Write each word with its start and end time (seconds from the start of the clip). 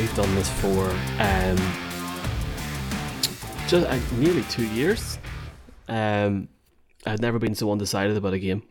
we've 0.00 0.16
done 0.16 0.34
this 0.34 0.48
for 0.48 0.88
um, 1.18 1.58
just 3.68 3.86
uh, 3.86 3.98
nearly 4.16 4.42
two 4.44 4.64
years. 4.68 5.18
Um, 5.88 6.48
I've 7.04 7.20
never 7.20 7.38
been 7.38 7.54
so 7.54 7.70
undecided 7.70 8.16
about 8.16 8.32
a 8.32 8.38
game. 8.38 8.62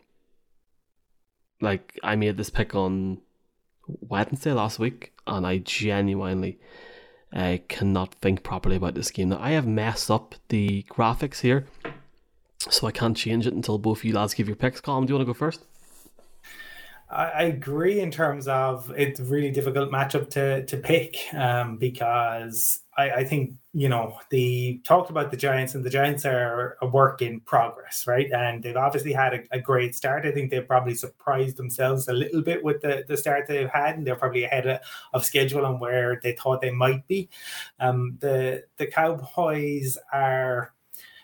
Like 1.61 1.99
I 2.01 2.15
made 2.15 2.37
this 2.37 2.49
pick 2.49 2.73
on 2.73 3.19
Wednesday 3.87 4.53
last 4.53 4.79
week, 4.79 5.13
and 5.27 5.45
I 5.45 5.59
genuinely 5.59 6.57
uh, 7.31 7.57
cannot 7.67 8.15
think 8.15 8.41
properly 8.41 8.77
about 8.77 8.95
this 8.95 9.11
game. 9.11 9.29
Now 9.29 9.39
I 9.39 9.51
have 9.51 9.67
messed 9.67 10.09
up 10.09 10.33
the 10.47 10.83
graphics 10.89 11.41
here, 11.41 11.67
so 12.57 12.87
I 12.87 12.91
can't 12.91 13.15
change 13.15 13.45
it 13.45 13.53
until 13.53 13.77
both 13.77 13.99
of 13.99 14.05
you 14.05 14.15
lads 14.15 14.33
give 14.33 14.47
your 14.47 14.55
picks. 14.55 14.81
Colin, 14.81 15.05
do 15.05 15.11
you 15.11 15.15
want 15.17 15.27
to 15.27 15.31
go 15.31 15.37
first? 15.37 15.63
I 17.11 17.45
agree 17.45 18.01
in 18.01 18.11
terms 18.11 18.47
of 18.47 18.93
it's 18.95 19.19
a 19.19 19.23
really 19.23 19.49
difficult 19.49 19.91
matchup 19.91 20.29
to 20.31 20.63
to 20.67 20.77
pick 20.77 21.17
um, 21.33 21.77
because 21.77 22.81
I, 22.99 23.09
I, 23.11 23.23
think 23.23 23.55
you 23.73 23.89
know 23.89 24.19
the 24.29 24.79
talked 24.83 25.09
about 25.09 25.31
the 25.31 25.37
Giants 25.37 25.73
and 25.73 25.83
the 25.83 25.89
Giants 25.89 26.23
are 26.23 26.77
a 26.83 26.87
work 26.87 27.23
in 27.23 27.39
progress, 27.39 28.05
right? 28.05 28.31
And 28.31 28.61
they've 28.61 28.77
obviously 28.77 29.11
had 29.11 29.33
a, 29.33 29.39
a 29.51 29.59
great 29.59 29.95
start. 29.95 30.27
I 30.27 30.31
think 30.31 30.51
they've 30.51 30.67
probably 30.67 30.93
surprised 30.93 31.57
themselves 31.57 32.07
a 32.07 32.13
little 32.13 32.43
bit 32.43 32.63
with 32.63 32.81
the, 32.81 33.05
the 33.07 33.17
start 33.17 33.47
they've 33.47 33.67
had, 33.67 33.97
and 33.97 34.05
they're 34.05 34.15
probably 34.15 34.43
ahead 34.43 34.67
of, 34.67 34.79
of 35.13 35.25
schedule 35.25 35.65
on 35.65 35.79
where 35.79 36.19
they 36.21 36.33
thought 36.33 36.61
they 36.61 36.69
might 36.69 37.07
be. 37.07 37.27
Um, 37.79 38.19
the 38.19 38.65
the 38.77 38.85
Cowboys 38.85 39.97
are 40.13 40.73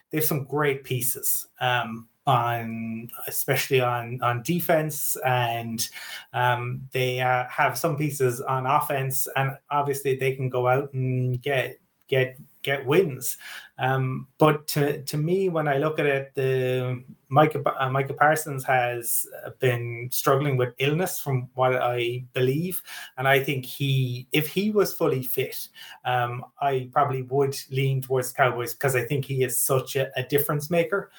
they 0.09 0.17
have 0.17 0.25
some 0.25 0.45
great 0.45 0.83
pieces. 0.83 1.45
Um, 1.61 2.07
on 2.27 3.07
especially 3.27 3.79
on 3.79 4.19
on 4.21 4.41
defense 4.41 5.15
and 5.25 5.89
um, 6.33 6.81
they 6.91 7.19
uh, 7.19 7.45
have 7.49 7.77
some 7.77 7.95
pieces 7.95 8.41
on 8.41 8.65
offense 8.65 9.27
and 9.35 9.51
obviously 9.69 10.15
they 10.15 10.35
can 10.35 10.49
go 10.49 10.67
out 10.67 10.91
and 10.93 11.41
get 11.41 11.77
get 12.07 12.37
get 12.63 12.85
wins. 12.85 13.37
Um, 13.77 14.27
but 14.39 14.67
to, 14.69 15.03
to 15.03 15.17
me 15.17 15.49
when 15.49 15.67
i 15.67 15.77
look 15.77 15.99
at 15.99 16.05
it 16.07 16.31
the 16.33 17.03
micah, 17.29 17.61
uh, 17.79 17.89
micah 17.89 18.13
parsons 18.13 18.63
has 18.63 19.27
been 19.59 20.09
struggling 20.11 20.57
with 20.57 20.73
illness 20.79 21.19
from 21.19 21.49
what 21.53 21.75
i 21.75 22.23
believe. 22.33 22.81
And 23.17 23.27
i 23.27 23.43
think 23.43 23.65
he 23.65 24.27
if 24.31 24.47
he 24.47 24.71
was 24.71 24.93
fully 24.93 25.21
fit 25.21 25.67
um, 26.05 26.43
i 26.59 26.89
probably 26.91 27.21
would 27.23 27.55
lean 27.69 28.01
towards 28.01 28.31
cowboys 28.31 28.73
because 28.73 28.95
i 28.95 29.03
think 29.03 29.25
he 29.25 29.43
is 29.43 29.59
such 29.59 29.95
a, 29.95 30.09
a 30.17 30.23
difference 30.23 30.71
maker 30.71 31.11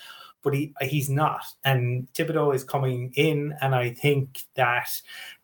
but 0.47 0.55
he 0.55 0.73
he's 0.81 1.11
not. 1.11 1.45
And 1.65 2.07
Thibodeaux 2.15 2.55
is 2.55 2.63
coming 2.63 3.13
in, 3.17 3.53
and 3.61 3.75
I 3.75 3.91
think 3.91 4.45
that 4.55 4.89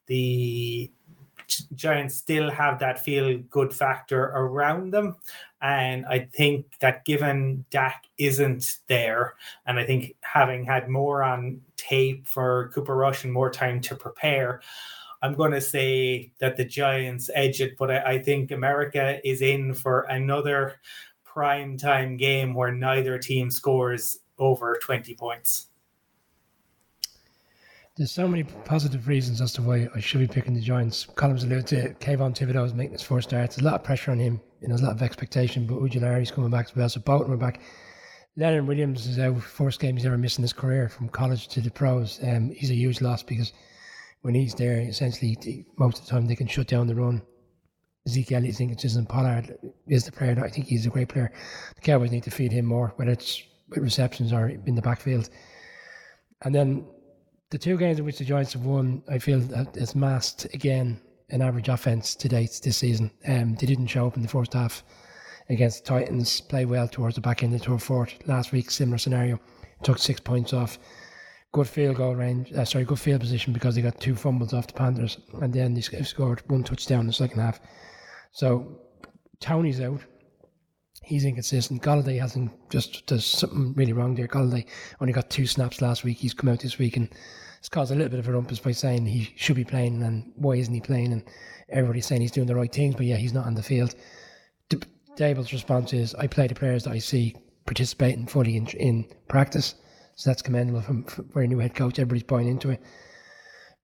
the 0.06 0.92
Giants 1.74 2.14
still 2.14 2.48
have 2.52 2.78
that 2.78 3.04
feel 3.04 3.36
good 3.50 3.74
factor 3.74 4.26
around 4.26 4.92
them. 4.92 5.16
And 5.60 6.06
I 6.06 6.20
think 6.32 6.66
that 6.78 7.04
given 7.04 7.64
Dak 7.70 8.04
isn't 8.16 8.78
there, 8.86 9.34
and 9.66 9.80
I 9.80 9.84
think 9.84 10.14
having 10.20 10.64
had 10.64 10.88
more 10.88 11.24
on 11.24 11.60
tape 11.76 12.28
for 12.28 12.70
Cooper 12.72 12.94
Rush 12.94 13.24
and 13.24 13.32
more 13.32 13.50
time 13.50 13.80
to 13.80 13.96
prepare, 13.96 14.60
I'm 15.20 15.34
going 15.34 15.50
to 15.50 15.60
say 15.60 16.30
that 16.38 16.56
the 16.56 16.64
Giants 16.64 17.28
edge 17.34 17.60
it. 17.60 17.76
But 17.76 17.90
I, 17.90 18.02
I 18.02 18.18
think 18.20 18.52
America 18.52 19.18
is 19.28 19.42
in 19.42 19.74
for 19.74 20.02
another 20.02 20.76
prime 21.24 21.76
time 21.76 22.16
game 22.16 22.54
where 22.54 22.72
neither 22.72 23.18
team 23.18 23.50
scores 23.50 24.18
over 24.38 24.78
20 24.82 25.14
points. 25.14 25.68
There's 27.96 28.10
so 28.10 28.26
many 28.26 28.44
positive 28.44 29.06
reasons 29.06 29.42
as 29.42 29.52
to 29.54 29.62
why 29.62 29.86
I 29.94 30.00
should 30.00 30.20
be 30.20 30.26
picking 30.26 30.54
the 30.54 30.62
Giants. 30.62 31.06
Colin's 31.14 31.44
alluded 31.44 31.66
to 31.68 31.94
Kayvon 31.94 32.34
Thibodeaux 32.34 32.64
is 32.64 32.72
making 32.72 32.94
his 32.94 33.02
first 33.02 33.28
start. 33.28 33.50
There's 33.50 33.58
a 33.60 33.64
lot 33.64 33.74
of 33.74 33.84
pressure 33.84 34.10
on 34.10 34.18
him 34.18 34.40
and 34.62 34.70
there's 34.70 34.80
a 34.80 34.86
lot 34.86 34.94
of 34.94 35.02
expectation, 35.02 35.66
but 35.66 35.78
Ojulari's 35.78 36.30
coming 36.30 36.50
back 36.50 36.66
as 36.66 36.76
well. 36.76 36.88
So 36.88 37.00
both 37.00 37.28
are 37.28 37.36
back. 37.36 37.60
Leonard 38.36 38.66
Williams 38.66 39.06
is 39.06 39.18
out 39.18 39.42
first 39.42 39.78
game 39.78 39.94
he's 39.94 40.06
ever 40.06 40.16
missed 40.16 40.38
in 40.38 40.42
his 40.42 40.54
career 40.54 40.88
from 40.88 41.10
college 41.10 41.48
to 41.48 41.60
the 41.60 41.70
pros. 41.70 42.18
Um, 42.22 42.50
he's 42.50 42.70
a 42.70 42.74
huge 42.74 43.02
loss 43.02 43.22
because 43.22 43.52
when 44.22 44.34
he's 44.34 44.54
there, 44.54 44.80
essentially 44.80 45.66
most 45.76 45.98
of 45.98 46.06
the 46.06 46.10
time 46.10 46.26
they 46.26 46.36
can 46.36 46.46
shut 46.46 46.68
down 46.68 46.86
the 46.86 46.94
run. 46.94 47.20
Zeke 48.08 48.32
Elliott, 48.32 48.60
Inconsistent 48.60 49.08
Pollard 49.08 49.56
is 49.86 50.04
the 50.04 50.12
player. 50.12 50.42
I 50.42 50.48
think 50.48 50.66
he's 50.66 50.86
a 50.86 50.90
great 50.90 51.08
player. 51.08 51.30
The 51.74 51.82
Cowboys 51.82 52.10
need 52.10 52.24
to 52.24 52.30
feed 52.30 52.52
him 52.52 52.64
more, 52.64 52.94
whether 52.96 53.12
it's 53.12 53.42
receptions 53.80 54.32
are 54.32 54.48
in 54.48 54.74
the 54.74 54.82
backfield. 54.82 55.30
And 56.42 56.54
then 56.54 56.86
the 57.50 57.58
two 57.58 57.76
games 57.76 57.98
in 57.98 58.04
which 58.04 58.18
the 58.18 58.24
Giants 58.24 58.52
have 58.54 58.64
won, 58.64 59.02
I 59.08 59.18
feel 59.18 59.40
has 59.74 59.94
masked 59.94 60.46
again 60.54 61.00
an 61.30 61.42
average 61.42 61.68
offense 61.68 62.14
to 62.16 62.28
date 62.28 62.60
this 62.62 62.76
season. 62.76 63.10
Um, 63.26 63.54
they 63.54 63.66
didn't 63.66 63.86
show 63.86 64.06
up 64.06 64.16
in 64.16 64.22
the 64.22 64.28
first 64.28 64.52
half 64.52 64.82
against 65.48 65.84
the 65.84 65.88
Titans, 65.88 66.40
play 66.40 66.64
well 66.64 66.88
towards 66.88 67.14
the 67.14 67.20
back 67.20 67.42
end 67.42 67.54
of 67.54 67.62
the 67.62 67.78
fourth. 67.78 68.14
Last 68.26 68.52
week, 68.52 68.70
similar 68.70 68.98
scenario, 68.98 69.40
took 69.82 69.98
six 69.98 70.20
points 70.20 70.52
off. 70.52 70.78
Good 71.52 71.68
field 71.68 71.96
goal 71.96 72.14
range, 72.14 72.52
uh, 72.52 72.64
sorry, 72.64 72.84
good 72.84 72.98
field 72.98 73.20
position 73.20 73.52
because 73.52 73.74
they 73.74 73.82
got 73.82 74.00
two 74.00 74.14
fumbles 74.14 74.54
off 74.54 74.66
the 74.66 74.72
Panthers, 74.72 75.18
and 75.42 75.52
then 75.52 75.74
they 75.74 75.80
scored 75.80 76.42
one 76.48 76.64
touchdown 76.64 77.00
in 77.00 77.06
the 77.08 77.12
second 77.12 77.40
half. 77.40 77.60
So 78.30 78.80
Toney's 79.40 79.80
out, 79.80 80.00
he's 81.02 81.24
inconsistent. 81.24 81.82
Golladay 81.82 82.20
hasn't 82.20 82.50
just 82.70 83.06
does 83.06 83.24
something 83.24 83.72
really 83.74 83.92
wrong 83.92 84.14
there. 84.14 84.28
Golladay 84.28 84.66
only 85.00 85.12
got 85.12 85.30
two 85.30 85.46
snaps 85.46 85.80
last 85.80 86.04
week. 86.04 86.18
He's 86.18 86.34
come 86.34 86.50
out 86.50 86.60
this 86.60 86.78
week 86.78 86.96
and 86.96 87.08
it's 87.58 87.68
caused 87.68 87.92
a 87.92 87.94
little 87.94 88.10
bit 88.10 88.18
of 88.18 88.28
a 88.28 88.32
rumpus 88.32 88.58
by 88.58 88.72
saying 88.72 89.06
he 89.06 89.32
should 89.36 89.56
be 89.56 89.64
playing 89.64 90.02
and 90.02 90.32
why 90.36 90.54
isn't 90.54 90.74
he 90.74 90.80
playing? 90.80 91.12
And 91.12 91.24
everybody's 91.68 92.06
saying 92.06 92.20
he's 92.20 92.30
doing 92.30 92.46
the 92.46 92.56
right 92.56 92.72
things, 92.72 92.94
but 92.94 93.06
yeah, 93.06 93.16
he's 93.16 93.32
not 93.32 93.46
on 93.46 93.54
the 93.54 93.62
field. 93.62 93.94
D- 94.68 94.78
Daboll's 95.16 95.52
response 95.52 95.92
is, 95.92 96.14
"I 96.14 96.26
play 96.26 96.46
the 96.46 96.54
players 96.54 96.84
that 96.84 96.92
I 96.92 96.98
see 96.98 97.36
participating 97.66 98.26
fully 98.26 98.56
in, 98.56 98.66
in 98.68 99.04
practice." 99.28 99.74
So 100.16 100.30
that's 100.30 100.42
commendable 100.42 100.82
from, 100.82 101.04
from 101.04 101.28
for 101.28 101.42
a 101.42 101.46
new 101.46 101.58
head 101.58 101.74
coach. 101.74 101.98
Everybody's 101.98 102.24
buying 102.24 102.48
into 102.48 102.70
it. 102.70 102.82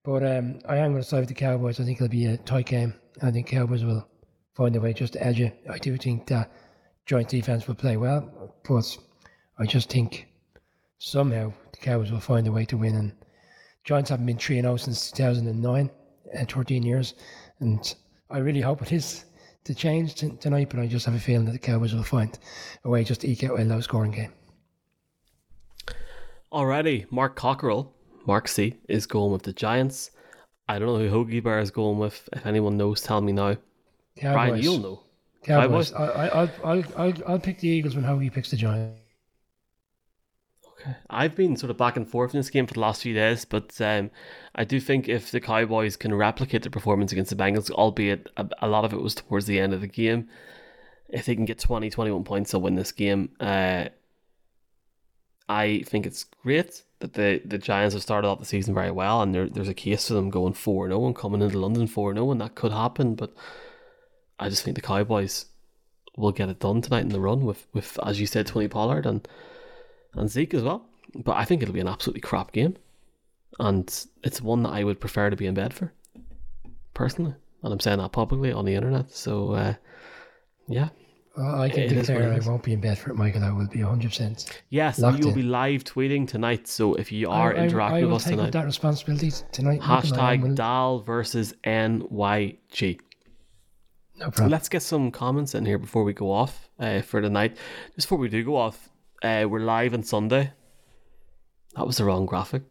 But 0.03 0.23
um, 0.23 0.59
I 0.67 0.77
am 0.77 0.91
going 0.91 1.03
to 1.03 1.07
side 1.07 1.19
with 1.19 1.29
the 1.29 1.35
Cowboys. 1.35 1.79
I 1.79 1.83
think 1.83 1.97
it'll 1.97 2.09
be 2.09 2.25
a 2.25 2.37
tight 2.37 2.67
game. 2.67 2.93
I 3.21 3.31
think 3.31 3.47
Cowboys 3.47 3.83
will 3.83 4.07
find 4.55 4.75
a 4.75 4.81
way 4.81 4.93
just 4.93 5.13
to 5.13 5.23
edge 5.25 5.39
it. 5.39 5.61
I 5.69 5.77
do 5.77 5.95
think 5.97 6.27
that 6.27 6.51
joint 7.09 7.27
defense 7.27 7.67
will 7.67 7.73
play 7.73 7.97
well, 7.97 8.53
but 8.67 8.95
I 9.57 9.65
just 9.65 9.89
think 9.89 10.27
somehow 10.99 11.51
the 11.71 11.77
Cowboys 11.79 12.11
will 12.11 12.19
find 12.19 12.45
a 12.45 12.51
way 12.51 12.65
to 12.65 12.77
win. 12.77 12.93
And 12.93 13.13
Giants 13.83 14.11
haven't 14.11 14.27
been 14.27 14.37
3 14.37 14.61
0 14.61 14.77
since 14.77 15.09
2009, 15.09 15.89
uh, 16.39 16.45
13 16.45 16.83
years. 16.83 17.15
And 17.61 17.95
I 18.29 18.37
really 18.37 18.61
hope 18.61 18.83
it 18.83 18.91
is 18.91 19.25
to 19.63 19.73
change 19.73 20.13
t- 20.13 20.37
tonight, 20.39 20.69
but 20.69 20.79
I 20.79 20.85
just 20.85 21.07
have 21.07 21.15
a 21.15 21.19
feeling 21.19 21.45
that 21.45 21.53
the 21.53 21.57
Cowboys 21.57 21.95
will 21.95 22.03
find 22.03 22.37
a 22.83 22.89
way 22.89 23.03
just 23.03 23.21
to 23.21 23.27
eke 23.27 23.43
out 23.43 23.59
a 23.59 23.63
low 23.63 23.81
scoring 23.81 24.11
game. 24.11 24.33
Alrighty, 26.53 27.11
Mark 27.11 27.35
Cockerell, 27.35 27.91
Mark 28.27 28.47
C, 28.47 28.75
is 28.87 29.07
going 29.07 29.31
with 29.31 29.41
the 29.41 29.53
Giants. 29.53 30.11
I 30.67 30.77
don't 30.77 30.89
know 30.89 31.09
who 31.09 31.25
Hoagie 31.25 31.43
Bar 31.43 31.57
is 31.57 31.71
going 31.71 31.97
with. 31.97 32.29
If 32.33 32.45
anyone 32.45 32.77
knows, 32.77 33.01
tell 33.01 33.19
me 33.19 33.31
now. 33.31 33.55
Cowboys. 34.15 34.33
Brian, 34.35 34.61
you'll 34.61 34.77
know. 34.77 35.03
Cowboys. 35.49 35.93
I, 35.93 36.01
will 36.01 36.49
I'll, 36.63 36.83
I'll, 36.97 37.13
I'll 37.27 37.39
pick 37.39 37.59
the 37.59 37.67
Eagles 37.67 37.95
when 37.95 38.05
Hoagie 38.05 38.31
picks 38.31 38.51
the 38.51 38.57
Giants. 38.57 38.99
Okay. 40.81 40.95
I've 41.09 41.35
been 41.35 41.57
sort 41.57 41.71
of 41.71 41.77
back 41.77 41.97
and 41.97 42.07
forth 42.07 42.33
in 42.33 42.39
this 42.39 42.49
game 42.49 42.65
for 42.65 42.73
the 42.73 42.79
last 42.79 43.01
few 43.01 43.13
days, 43.13 43.43
but 43.43 43.79
um, 43.81 44.11
I 44.55 44.63
do 44.63 44.79
think 44.79 45.09
if 45.09 45.31
the 45.31 45.41
Cowboys 45.41 45.97
can 45.97 46.13
replicate 46.13 46.63
their 46.63 46.71
performance 46.71 47.11
against 47.11 47.29
the 47.29 47.35
Bengals, 47.35 47.69
albeit 47.71 48.29
a, 48.37 48.47
a, 48.61 48.67
lot 48.67 48.85
of 48.85 48.93
it 48.93 49.01
was 49.01 49.15
towards 49.15 49.45
the 49.45 49.59
end 49.59 49.73
of 49.73 49.81
the 49.81 49.87
game, 49.87 50.29
if 51.09 51.25
they 51.25 51.35
can 51.35 51.45
get 51.45 51.59
20, 51.59 51.89
21 51.89 52.23
points, 52.23 52.51
they'll 52.51 52.61
win 52.61 52.75
this 52.75 52.91
game. 52.91 53.29
Uh, 53.39 53.85
I 55.49 55.83
think 55.85 56.05
it's 56.05 56.25
great 56.43 56.83
that 56.99 57.13
the, 57.13 57.41
the 57.43 57.57
Giants 57.57 57.93
have 57.93 58.03
started 58.03 58.27
off 58.27 58.39
the 58.39 58.45
season 58.45 58.73
very 58.73 58.91
well, 58.91 59.21
and 59.21 59.33
there, 59.33 59.49
there's 59.49 59.67
a 59.67 59.73
case 59.73 60.07
for 60.07 60.13
them 60.13 60.29
going 60.29 60.53
4 60.53 60.87
0 60.87 61.07
and 61.07 61.15
coming 61.15 61.41
into 61.41 61.59
London 61.59 61.87
4 61.87 62.13
0, 62.13 62.31
and 62.31 62.39
that 62.39 62.55
could 62.55 62.71
happen, 62.71 63.15
but 63.15 63.33
I 64.39 64.49
just 64.49 64.63
think 64.63 64.75
the 64.75 64.81
Cowboys 64.81 65.45
will 66.15 66.31
get 66.31 66.49
it 66.49 66.59
done 66.59 66.81
tonight 66.81 67.01
in 67.03 67.09
the 67.09 67.19
run 67.19 67.45
with, 67.45 67.67
with 67.73 67.97
as 68.05 68.19
you 68.19 68.27
said, 68.27 68.47
Tony 68.47 68.67
Pollard 68.67 69.05
and 69.05 69.27
and 70.13 70.29
Zeke 70.29 70.53
as 70.53 70.63
well. 70.63 70.85
But 71.15 71.37
I 71.37 71.45
think 71.45 71.61
it'll 71.61 71.73
be 71.73 71.79
an 71.79 71.87
absolutely 71.87 72.21
crap 72.21 72.51
game, 72.51 72.77
and 73.59 74.05
it's 74.23 74.41
one 74.41 74.63
that 74.63 74.69
I 74.69 74.83
would 74.83 74.99
prefer 74.99 75.29
to 75.29 75.35
be 75.35 75.47
in 75.47 75.55
bed 75.55 75.73
for, 75.73 75.91
personally. 76.93 77.35
And 77.63 77.73
I'm 77.73 77.79
saying 77.79 77.97
that 77.97 78.11
publicly 78.11 78.51
on 78.51 78.65
the 78.65 78.75
internet. 78.75 79.11
So, 79.11 79.51
uh, 79.53 79.73
yeah. 80.67 80.89
Well, 81.35 81.61
I 81.61 81.69
can 81.69 81.81
it 81.81 81.89
declare 81.89 82.33
I 82.33 82.39
won't 82.47 82.63
be 82.63 82.73
in 82.73 82.81
bed 82.81 82.97
for 82.97 83.11
it, 83.11 83.15
Michael. 83.15 83.43
I 83.43 83.51
will 83.51 83.67
be 83.67 83.79
100%. 83.79 84.49
Yes, 84.69 84.99
you'll 84.99 85.33
be 85.33 85.41
live 85.41 85.83
tweeting 85.83 86.27
tonight. 86.27 86.67
So 86.67 86.93
if 86.95 87.11
you 87.11 87.29
are 87.29 87.55
I, 87.55 87.63
interacting 87.63 87.97
I, 87.97 88.01
I 88.01 88.05
with 88.05 88.13
us 88.15 88.23
tonight, 88.25 88.51
that 88.51 88.65
responsibility 88.65 89.31
tonight. 89.51 89.81
Hashtag 89.81 90.55
Dal 90.55 90.99
versus 90.99 91.53
NYG. 91.63 92.99
No 94.19 94.31
problem. 94.31 94.49
Let's 94.49 94.67
get 94.67 94.81
some 94.81 95.11
comments 95.11 95.55
in 95.55 95.65
here 95.65 95.77
before 95.77 96.03
we 96.03 96.11
go 96.11 96.29
off 96.29 96.69
uh, 96.77 97.01
for 97.01 97.21
the 97.21 97.29
night. 97.29 97.55
Just 97.95 98.07
before 98.07 98.17
we 98.17 98.27
do 98.27 98.43
go 98.43 98.57
off, 98.57 98.89
uh, 99.23 99.45
we're 99.49 99.61
live 99.61 99.93
on 99.93 100.03
Sunday. 100.03 100.51
That 101.75 101.87
was 101.87 101.97
the 101.97 102.03
wrong 102.03 102.25
graphic. 102.25 102.63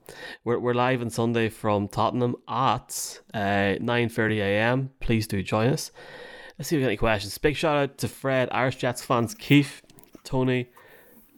We're, 0.44 0.58
we're 0.58 0.74
live 0.74 1.00
on 1.00 1.08
Sunday 1.08 1.48
from 1.48 1.88
Tottenham 1.88 2.36
at 2.46 3.20
uh, 3.32 3.80
9.30am. 3.80 4.90
Please 5.00 5.26
do 5.26 5.42
join 5.42 5.68
us. 5.68 5.90
Let's 6.58 6.68
see 6.68 6.76
if 6.76 6.80
we 6.80 6.82
got 6.82 6.88
any 6.88 6.96
questions. 6.98 7.38
Big 7.38 7.56
shout 7.56 7.76
out 7.76 7.98
to 7.98 8.08
Fred, 8.08 8.50
Irish 8.52 8.76
Jets 8.76 9.02
fans, 9.02 9.34
Keith, 9.34 9.80
Tony, 10.24 10.68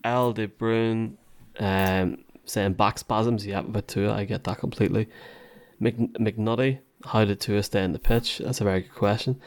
L. 0.02 0.32
De 0.32 0.48
Bruyne, 0.48 1.18
um, 1.60 2.24
saying 2.46 2.72
back 2.72 2.98
spasms. 2.98 3.46
Yeah, 3.46 3.62
but 3.62 3.86
Tua, 3.86 4.12
I 4.12 4.24
get 4.24 4.42
that 4.42 4.58
completely. 4.58 5.08
Mc, 5.78 5.96
McNutty, 6.14 6.80
how 7.04 7.24
did 7.24 7.38
Tua 7.38 7.62
stay 7.62 7.84
in 7.84 7.92
the 7.92 8.00
pitch? 8.00 8.38
That's 8.38 8.60
a 8.60 8.64
very 8.64 8.80
good 8.80 8.94
question. 8.96 9.40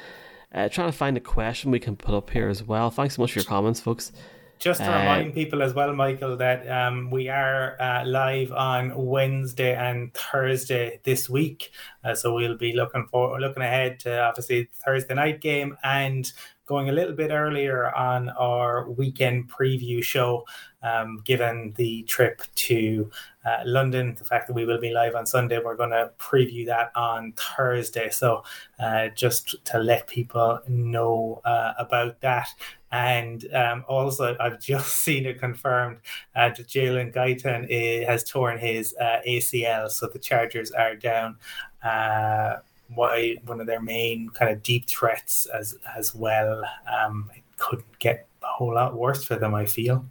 Uh, 0.54 0.70
trying 0.70 0.92
to 0.92 0.98
find 0.98 1.18
a 1.18 1.22
question 1.22 1.72
we 1.72 1.80
can 1.80 1.96
put 1.96 2.14
up 2.14 2.30
here 2.30 2.48
as 2.48 2.64
well. 2.64 2.92
Thanks 2.92 3.16
so 3.16 3.22
much 3.22 3.34
for 3.34 3.40
your 3.40 3.46
comments, 3.46 3.80
folks. 3.80 4.12
Just 4.60 4.80
to 4.80 4.90
uh, 4.90 5.00
remind 5.00 5.34
people 5.34 5.62
as 5.62 5.74
well, 5.74 5.94
Michael, 5.94 6.38
that 6.38 6.70
um, 6.70 7.10
we 7.12 7.28
are 7.28 7.76
uh, 7.82 8.06
live 8.06 8.52
on 8.54 8.94
Wednesday 8.96 9.76
and 9.76 10.14
Thursday 10.14 11.02
this 11.04 11.30
week. 11.30 11.72
Uh, 12.04 12.16
so 12.16 12.34
we'll 12.34 12.56
be 12.56 12.74
looking 12.74 13.06
for 13.12 13.40
looking 13.42 13.64
ahead 13.64 14.00
to 14.02 14.22
obviously 14.22 14.70
Thursday 14.86 15.16
night 15.16 15.42
game 15.42 15.76
and 15.84 16.32
going 16.66 16.90
a 16.90 16.94
little 16.94 17.16
bit 17.16 17.32
earlier 17.32 17.94
on 17.94 18.30
our 18.30 18.90
weekend 18.90 19.50
preview 19.52 20.02
show, 20.02 20.46
um, 20.82 21.22
given 21.26 21.74
the 21.76 22.04
trip 22.04 22.42
to 22.56 23.10
uh, 23.46 23.60
London, 23.66 24.16
the 24.18 24.24
fact 24.24 24.48
that 24.48 24.54
we 24.54 24.66
will 24.66 24.80
be 24.80 24.92
live 24.92 25.16
on 25.16 25.26
Sunday, 25.26 25.60
we're 25.64 25.76
going 25.76 25.90
to 25.90 26.12
preview 26.18 26.66
that 26.66 26.92
on 26.96 27.34
Thursday. 27.34 28.10
So, 28.10 28.44
uh, 28.80 29.10
just 29.10 29.56
to 29.66 29.80
let 29.80 30.08
people 30.08 30.60
know 30.68 31.42
uh, 31.44 31.74
about 31.78 32.22
that. 32.22 32.48
And 32.92 33.46
um, 33.54 33.84
also, 33.88 34.38
I've 34.40 34.60
just 34.62 34.96
seen 34.96 35.26
it 35.26 35.40
confirmed 35.40 35.98
uh, 36.36 36.50
that 36.50 36.68
Jalen 36.68 37.14
Guyton 37.14 37.68
eh, 37.70 38.06
has 38.06 38.24
torn 38.24 38.58
his 38.58 38.96
uh, 39.02 39.20
ACL, 39.28 39.90
so 39.90 40.08
the 40.08 40.20
Chargers 40.20 40.72
are 40.72 40.96
down 40.96 41.38
uh, 41.84 42.58
why 42.96 43.38
one 43.46 43.60
of 43.62 43.68
their 43.68 43.82
main 43.82 44.30
kind 44.30 44.52
of 44.52 44.64
deep 44.64 44.88
threats 44.88 45.46
as 45.48 45.76
as 45.98 46.14
well. 46.16 46.64
Um, 46.92 47.32
it 47.36 47.44
couldn't 47.58 48.00
get 48.00 48.28
a 48.42 48.48
whole 48.48 48.76
lot 48.76 48.96
worse 48.96 49.24
for 49.24 49.36
them. 49.36 49.54
I 49.54 49.66
feel. 49.66 50.06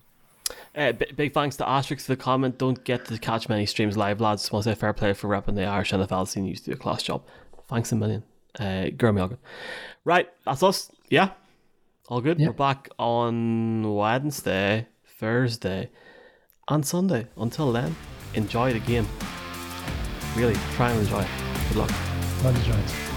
Uh, 0.75 0.93
b- 0.93 1.13
big 1.17 1.35
thanks 1.35 1.57
to 1.57 1.65
Asterix 1.65 2.03
for 2.03 2.13
the 2.13 2.17
comment. 2.17 2.59
Don't 2.59 2.83
get 2.85 3.05
to 3.07 3.19
catch 3.19 3.49
many 3.49 3.67
streams 3.67 3.97
live, 3.97 4.21
lads. 4.21 4.51
Want 4.51 4.65
to 4.65 4.71
say 4.71 4.75
fair 4.75 4.93
play 4.93 5.13
for 5.13 5.29
repping 5.29 5.55
the 5.55 5.65
Irish 5.65 5.93
NFL 5.93 6.29
scene. 6.29 6.45
You 6.45 6.51
used 6.51 6.65
to 6.65 6.71
do 6.71 6.75
a 6.75 6.79
class 6.79 7.03
job. 7.03 7.23
Thanks 7.69 7.93
a 7.93 7.97
million. 7.97 8.23
Uh, 8.59 8.91
Gurmy 8.97 9.39
Right, 10.05 10.29
that's 10.45 10.63
us. 10.63 10.91
Yeah, 11.09 11.31
all 12.09 12.21
good. 12.21 12.39
Yep. 12.39 12.49
We're 12.49 12.53
back 12.55 12.89
on 12.99 13.95
Wednesday, 13.95 14.89
Thursday, 15.07 15.91
and 16.69 16.85
Sunday. 16.85 17.29
Until 17.37 17.73
then, 17.73 17.95
enjoy 18.35 18.73
the 18.73 18.81
game. 18.81 19.07
Really, 20.37 20.57
try 20.75 20.91
and 20.91 21.01
enjoy 21.01 21.21
it. 21.21 21.29
Good 21.69 21.77
luck. 21.79 22.12
Love 22.43 22.65
Giants. 22.65 23.12